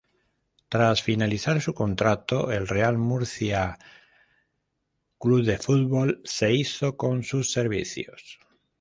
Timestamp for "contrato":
1.75-2.51